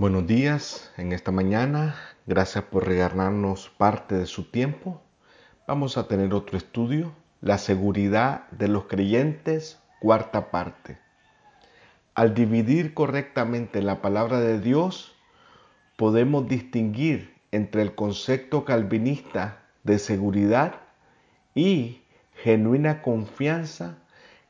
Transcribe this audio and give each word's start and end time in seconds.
Buenos 0.00 0.26
días 0.26 0.90
en 0.96 1.12
esta 1.12 1.30
mañana. 1.30 1.94
Gracias 2.26 2.64
por 2.64 2.86
regalarnos 2.86 3.68
parte 3.76 4.14
de 4.14 4.24
su 4.24 4.50
tiempo. 4.50 5.02
Vamos 5.68 5.98
a 5.98 6.08
tener 6.08 6.32
otro 6.32 6.56
estudio, 6.56 7.12
la 7.42 7.58
seguridad 7.58 8.48
de 8.48 8.68
los 8.68 8.84
creyentes, 8.84 9.78
cuarta 10.00 10.50
parte. 10.50 10.96
Al 12.14 12.32
dividir 12.32 12.94
correctamente 12.94 13.82
la 13.82 14.00
palabra 14.00 14.40
de 14.40 14.58
Dios, 14.58 15.14
podemos 15.98 16.48
distinguir 16.48 17.34
entre 17.50 17.82
el 17.82 17.94
concepto 17.94 18.64
calvinista 18.64 19.66
de 19.82 19.98
seguridad 19.98 20.76
y 21.54 22.00
genuina 22.36 23.02
confianza 23.02 23.98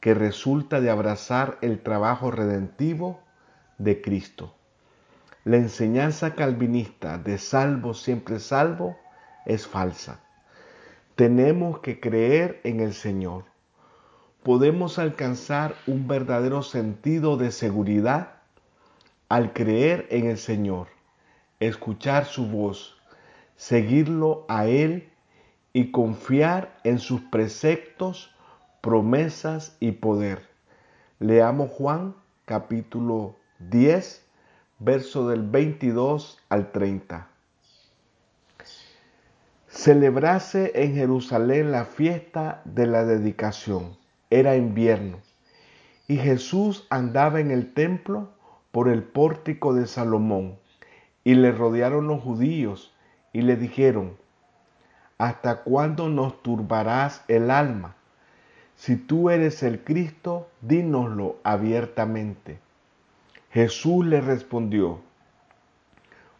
que 0.00 0.12
resulta 0.12 0.80
de 0.80 0.90
abrazar 0.90 1.56
el 1.60 1.84
trabajo 1.84 2.32
redentivo 2.32 3.20
de 3.78 4.02
Cristo. 4.02 4.52
La 5.46 5.58
enseñanza 5.58 6.34
calvinista 6.34 7.18
de 7.18 7.38
salvo 7.38 7.94
siempre 7.94 8.40
salvo 8.40 8.96
es 9.44 9.64
falsa. 9.64 10.18
Tenemos 11.14 11.78
que 11.78 12.00
creer 12.00 12.60
en 12.64 12.80
el 12.80 12.92
Señor. 12.92 13.44
Podemos 14.42 14.98
alcanzar 14.98 15.76
un 15.86 16.08
verdadero 16.08 16.64
sentido 16.64 17.36
de 17.36 17.52
seguridad 17.52 18.40
al 19.28 19.52
creer 19.52 20.08
en 20.10 20.26
el 20.26 20.38
Señor, 20.38 20.88
escuchar 21.60 22.24
su 22.24 22.48
voz, 22.48 22.96
seguirlo 23.54 24.46
a 24.48 24.66
Él 24.66 25.12
y 25.72 25.92
confiar 25.92 26.76
en 26.82 26.98
sus 26.98 27.20
preceptos, 27.20 28.34
promesas 28.80 29.76
y 29.78 29.92
poder. 29.92 30.42
Leamos 31.20 31.70
Juan 31.70 32.16
capítulo 32.46 33.36
10 33.60 34.25
verso 34.78 35.28
del 35.28 35.42
22 35.42 36.38
al 36.48 36.70
30. 36.70 37.28
Celebrase 39.68 40.72
en 40.74 40.94
Jerusalén 40.94 41.72
la 41.72 41.84
fiesta 41.84 42.60
de 42.64 42.86
la 42.86 43.04
dedicación. 43.04 43.96
Era 44.30 44.56
invierno. 44.56 45.18
Y 46.08 46.16
Jesús 46.16 46.86
andaba 46.90 47.40
en 47.40 47.50
el 47.50 47.72
templo 47.72 48.30
por 48.70 48.88
el 48.88 49.02
pórtico 49.02 49.74
de 49.74 49.86
Salomón. 49.86 50.58
Y 51.24 51.34
le 51.34 51.52
rodearon 51.52 52.06
los 52.06 52.22
judíos 52.22 52.94
y 53.32 53.42
le 53.42 53.56
dijeron, 53.56 54.16
¿hasta 55.18 55.62
cuándo 55.62 56.08
nos 56.08 56.42
turbarás 56.42 57.24
el 57.28 57.50
alma? 57.50 57.96
Si 58.76 58.96
tú 58.96 59.30
eres 59.30 59.62
el 59.62 59.82
Cristo, 59.82 60.48
dínoslo 60.60 61.36
abiertamente. 61.42 62.58
Jesús 63.52 64.04
le 64.04 64.20
respondió, 64.20 65.00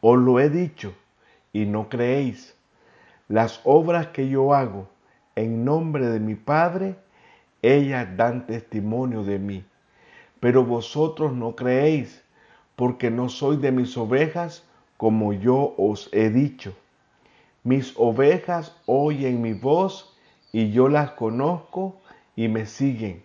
os 0.00 0.18
lo 0.18 0.40
he 0.40 0.48
dicho 0.48 0.94
y 1.52 1.66
no 1.66 1.88
creéis. 1.88 2.56
Las 3.28 3.60
obras 3.64 4.08
que 4.08 4.28
yo 4.28 4.54
hago 4.54 4.88
en 5.36 5.64
nombre 5.64 6.06
de 6.06 6.20
mi 6.20 6.36
Padre, 6.36 6.96
ellas 7.60 8.08
dan 8.16 8.46
testimonio 8.46 9.24
de 9.24 9.38
mí. 9.38 9.64
Pero 10.40 10.64
vosotros 10.64 11.32
no 11.32 11.54
creéis, 11.54 12.22
porque 12.76 13.10
no 13.10 13.28
sois 13.28 13.60
de 13.60 13.72
mis 13.72 13.96
ovejas, 13.96 14.64
como 14.96 15.32
yo 15.32 15.74
os 15.76 16.08
he 16.12 16.30
dicho. 16.30 16.74
Mis 17.62 17.94
ovejas 17.96 18.76
oyen 18.86 19.42
mi 19.42 19.52
voz, 19.52 20.16
y 20.52 20.70
yo 20.70 20.88
las 20.88 21.12
conozco 21.12 22.00
y 22.36 22.48
me 22.48 22.66
siguen, 22.66 23.22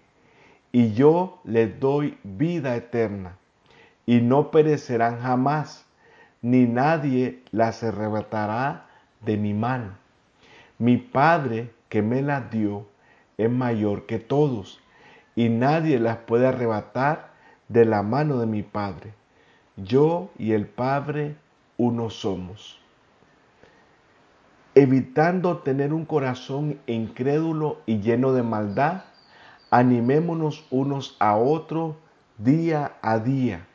y 0.72 0.94
yo 0.94 1.39
les 1.44 1.80
doy 1.80 2.17
vida 2.23 2.75
eterna 2.75 3.38
y 4.08 4.22
no 4.22 4.52
perecerán 4.52 5.19
jamás, 5.19 5.86
ni 6.41 6.66
nadie 6.66 7.44
las 7.52 7.83
arrebatará 7.83 8.88
de 9.22 9.36
mi 9.36 9.53
mano. 9.53 9.97
Mi 10.80 10.95
Padre 10.95 11.73
que 11.90 12.01
me 12.01 12.22
las 12.22 12.50
dio 12.50 12.88
es 13.38 13.51
mayor 13.51 14.06
que 14.06 14.17
todos, 14.17 14.79
y 15.35 15.50
nadie 15.50 16.00
las 16.00 16.17
puede 16.19 16.47
arrebatar 16.47 17.31
de 17.67 17.84
la 17.84 18.01
mano 18.01 18.40
de 18.40 18.47
mi 18.47 18.63
Padre. 18.63 19.13
Yo 19.75 20.29
y 20.40 20.53
el 20.53 20.67
Padre 20.67 21.35
uno 21.75 22.09
somos. 22.09 22.79
Evitando 24.73 25.57
tener 25.57 25.91
un 25.91 26.06
corazón 26.06 26.79
incrédulo 26.88 27.81
y 27.85 28.00
lleno 28.00 28.31
de 28.31 28.44
maldad, 28.44 29.03
animémonos 29.69 30.66
unos 30.72 31.17
a 31.19 31.35
otros 31.35 31.96
día 32.38 32.94
a 33.01 33.19
día 33.19 33.67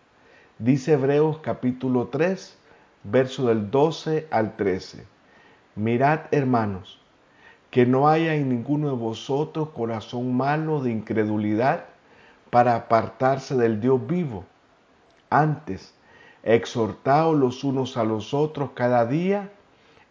Dice 0.64 0.92
Hebreos 0.92 1.38
capítulo 1.38 2.06
3, 2.06 2.56
verso 3.02 3.48
del 3.48 3.72
12 3.72 4.28
al 4.30 4.54
13. 4.54 5.04
Mirad, 5.74 6.20
hermanos, 6.30 7.00
que 7.72 7.84
no 7.84 8.08
haya 8.08 8.36
en 8.36 8.48
ninguno 8.48 8.86
de 8.90 8.94
vosotros 8.94 9.70
corazón 9.70 10.36
malo 10.36 10.80
de 10.80 10.92
incredulidad 10.92 11.86
para 12.50 12.76
apartarse 12.76 13.56
del 13.56 13.80
Dios 13.80 14.06
vivo. 14.06 14.44
Antes, 15.30 15.96
exhortaos 16.44 17.36
los 17.36 17.64
unos 17.64 17.96
a 17.96 18.04
los 18.04 18.32
otros 18.32 18.70
cada 18.74 19.04
día, 19.04 19.50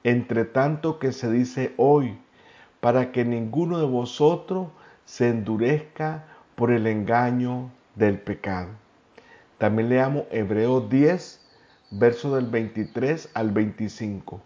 entre 0.03 0.43
tanto 0.43 0.99
que 0.99 1.13
se 1.13 1.31
dice 1.31 1.73
hoy, 1.77 2.17
para 2.81 3.13
que 3.13 3.23
ninguno 3.23 3.79
de 3.79 3.85
vosotros 3.85 4.67
se 5.05 5.29
endurezca 5.29 6.25
por 6.55 6.71
el 6.71 6.87
engaño 6.87 7.71
del 7.95 8.19
pecado. 8.19 8.80
También 9.61 9.89
leamos 9.89 10.23
Hebreos 10.31 10.89
10, 10.89 11.39
verso 11.91 12.35
del 12.35 12.47
23 12.47 13.29
al 13.35 13.51
25. 13.51 14.41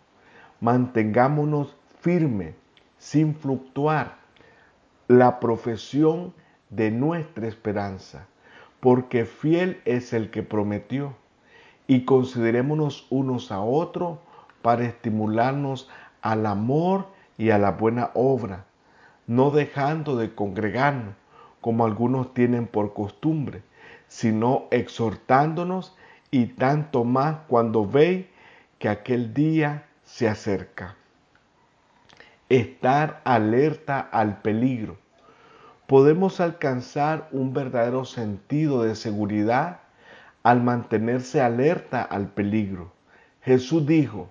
Mantengámonos 0.59 1.73
firmes, 2.01 2.53
sin 2.97 3.33
fluctuar, 3.33 4.17
la 5.07 5.39
profesión 5.39 6.33
de 6.69 6.91
nuestra 6.91 7.47
esperanza, 7.47 8.27
porque 8.81 9.23
fiel 9.23 9.79
es 9.85 10.11
el 10.11 10.31
que 10.31 10.43
prometió. 10.43 11.15
Y 11.87 12.03
considerémonos 12.03 13.07
unos 13.09 13.53
a 13.53 13.61
otros 13.61 14.19
para 14.61 14.83
estimularnos 14.83 15.89
al 16.21 16.45
amor 16.45 17.07
y 17.37 17.51
a 17.51 17.57
la 17.57 17.71
buena 17.71 18.11
obra, 18.15 18.65
no 19.27 19.49
dejando 19.49 20.17
de 20.17 20.35
congregarnos, 20.35 21.15
como 21.61 21.85
algunos 21.85 22.33
tienen 22.33 22.67
por 22.67 22.93
costumbre 22.93 23.63
sino 24.15 24.67
exhortándonos 24.71 25.93
y 26.31 26.45
tanto 26.45 27.03
más 27.03 27.39
cuando 27.49 27.85
veis 27.85 28.25
que 28.79 28.87
aquel 28.87 29.33
día 29.33 29.87
se 30.05 30.29
acerca. 30.29 30.95
Estar 32.47 33.19
alerta 33.25 33.99
al 33.99 34.41
peligro. 34.41 34.97
Podemos 35.85 36.39
alcanzar 36.39 37.27
un 37.33 37.51
verdadero 37.51 38.05
sentido 38.05 38.83
de 38.83 38.95
seguridad 38.95 39.81
al 40.43 40.63
mantenerse 40.63 41.41
alerta 41.41 42.01
al 42.01 42.29
peligro. 42.29 42.93
Jesús 43.41 43.85
dijo, 43.85 44.29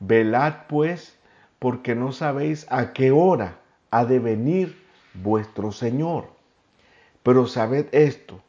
velad 0.00 0.66
pues 0.68 1.18
porque 1.58 1.94
no 1.94 2.12
sabéis 2.12 2.66
a 2.68 2.92
qué 2.92 3.10
hora 3.10 3.58
ha 3.90 4.04
de 4.04 4.18
venir 4.18 4.84
vuestro 5.14 5.72
Señor. 5.72 6.28
Pero 7.22 7.46
sabed 7.46 7.86
esto, 7.92 8.42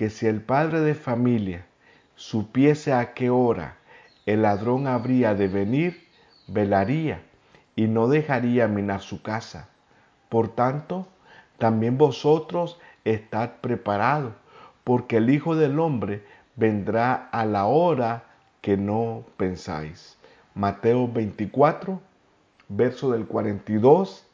que 0.00 0.08
si 0.08 0.26
el 0.26 0.40
padre 0.40 0.80
de 0.80 0.94
familia 0.94 1.66
supiese 2.14 2.94
a 2.94 3.12
qué 3.12 3.28
hora 3.28 3.76
el 4.24 4.40
ladrón 4.40 4.86
habría 4.86 5.34
de 5.34 5.46
venir, 5.46 6.08
velaría 6.48 7.20
y 7.76 7.86
no 7.86 8.08
dejaría 8.08 8.66
minar 8.66 9.02
su 9.02 9.20
casa. 9.20 9.68
Por 10.30 10.48
tanto, 10.54 11.06
también 11.58 11.98
vosotros 11.98 12.80
estad 13.04 13.56
preparados, 13.60 14.32
porque 14.84 15.18
el 15.18 15.28
Hijo 15.28 15.54
del 15.54 15.78
Hombre 15.78 16.24
vendrá 16.56 17.28
a 17.30 17.44
la 17.44 17.66
hora 17.66 18.24
que 18.62 18.78
no 18.78 19.24
pensáis. 19.36 20.16
Mateo 20.54 21.08
24, 21.08 22.00
verso 22.70 23.10
del 23.10 23.26
42 23.26 24.26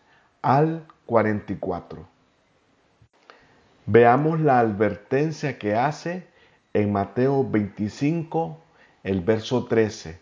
al 0.42 0.86
44. 1.06 2.15
Veamos 3.88 4.40
la 4.40 4.58
advertencia 4.58 5.60
que 5.60 5.76
hace 5.76 6.26
en 6.74 6.90
Mateo 6.90 7.48
25, 7.48 8.58
el 9.04 9.20
verso 9.20 9.66
13. 9.66 10.18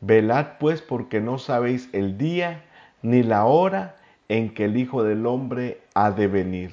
Velad 0.00 0.56
pues 0.58 0.80
porque 0.80 1.20
no 1.20 1.36
sabéis 1.36 1.90
el 1.92 2.16
día 2.16 2.64
ni 3.02 3.22
la 3.22 3.44
hora 3.44 3.96
en 4.28 4.54
que 4.54 4.64
el 4.64 4.78
Hijo 4.78 5.02
del 5.02 5.26
Hombre 5.26 5.82
ha 5.92 6.12
de 6.12 6.28
venir. 6.28 6.72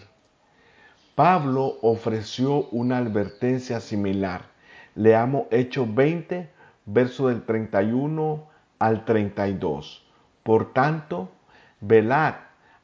Pablo 1.15 1.77
ofreció 1.81 2.63
una 2.69 2.99
advertencia 2.99 3.81
similar. 3.81 4.43
Leamos 4.95 5.47
Hechos 5.51 5.93
20, 5.93 6.49
verso 6.85 7.27
del 7.27 7.43
31 7.43 8.47
al 8.79 9.03
32. 9.03 10.07
Por 10.43 10.71
tanto, 10.71 11.29
velad, 11.81 12.35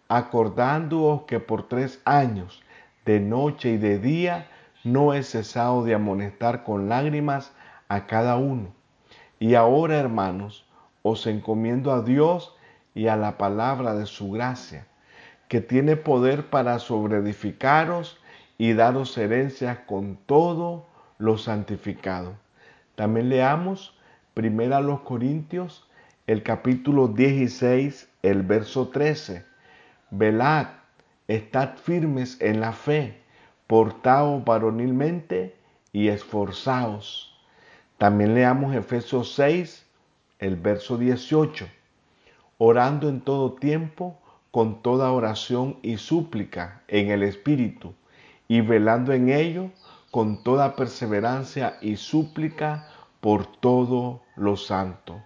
acordándoos 0.09 1.21
que 1.21 1.39
por 1.39 1.69
tres 1.69 2.01
años 2.03 2.61
de 3.07 3.21
noche 3.21 3.69
y 3.69 3.77
de 3.77 3.99
día, 3.99 4.47
no 4.83 5.13
he 5.13 5.23
cesado 5.23 5.85
de 5.85 5.95
amonestar 5.95 6.65
con 6.65 6.89
lágrimas 6.89 7.53
a 7.87 8.05
cada 8.05 8.35
uno. 8.35 8.73
Y 9.39 9.55
ahora, 9.55 9.95
hermanos, 9.95 10.65
os 11.03 11.25
encomiendo 11.25 11.93
a 11.93 12.01
Dios 12.01 12.53
y 12.93 13.07
a 13.07 13.15
la 13.15 13.37
palabra 13.37 13.95
de 13.95 14.05
su 14.05 14.31
gracia, 14.31 14.87
que 15.47 15.61
tiene 15.61 15.95
poder 15.95 16.49
para 16.49 16.79
sobreedificaros 16.79 18.19
y 18.57 18.73
daros 18.73 19.17
herencias 19.17 19.79
con 19.87 20.17
todo 20.25 20.85
lo 21.17 21.37
santificado. 21.37 22.33
También 22.95 23.29
leamos 23.29 23.97
primero 24.33 24.75
a 24.75 24.81
los 24.81 24.99
Corintios, 25.01 25.87
el 26.25 26.43
capítulo 26.43 27.07
16, 27.07 28.09
el 28.21 28.41
verso 28.41 28.89
13. 28.89 29.45
Velad, 30.11 30.67
estad 31.27 31.75
firmes 31.77 32.39
en 32.41 32.59
la 32.59 32.73
fe, 32.73 33.21
portaos 33.67 34.43
varonilmente 34.45 35.55
y 35.91 36.07
esforzaos. 36.07 37.35
También 37.97 38.35
leamos 38.35 38.75
Efesios 38.75 39.33
6, 39.33 39.85
el 40.39 40.55
verso 40.55 40.97
18. 40.97 41.67
Orando 42.57 43.09
en 43.09 43.21
todo 43.21 43.53
tiempo, 43.53 44.19
con 44.51 44.81
toda 44.81 45.11
oración 45.11 45.77
y 45.81 45.97
súplica 45.97 46.81
en 46.87 47.11
el 47.11 47.23
Espíritu, 47.23 47.93
y 48.47 48.61
velando 48.61 49.13
en 49.13 49.29
ello 49.29 49.69
con 50.11 50.43
toda 50.43 50.75
perseverancia 50.75 51.77
y 51.81 51.97
súplica 51.97 52.87
por 53.19 53.45
todo 53.45 54.21
lo 54.35 54.55
santo. 54.55 55.21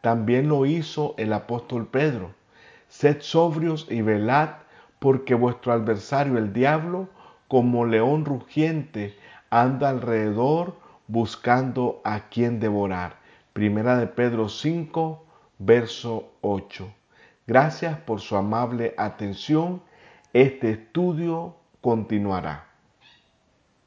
También 0.00 0.48
lo 0.48 0.66
hizo 0.66 1.14
el 1.18 1.32
apóstol 1.32 1.86
Pedro. 1.86 2.34
Sed 2.88 3.18
sobrios 3.20 3.86
y 3.90 4.02
velad, 4.02 4.50
porque 4.98 5.34
vuestro 5.34 5.72
adversario 5.72 6.38
el 6.38 6.52
diablo, 6.52 7.08
como 7.48 7.86
león 7.86 8.24
rugiente, 8.24 9.16
anda 9.50 9.88
alrededor 9.88 10.76
buscando 11.06 12.00
a 12.04 12.28
quien 12.28 12.60
devorar. 12.60 13.16
Primera 13.52 13.98
de 13.98 14.06
Pedro 14.06 14.48
5, 14.48 15.24
verso 15.58 16.32
8. 16.42 16.92
Gracias 17.46 17.98
por 17.98 18.20
su 18.20 18.36
amable 18.36 18.94
atención. 18.98 19.82
Este 20.32 20.70
estudio 20.72 21.56
continuará. 21.80 22.67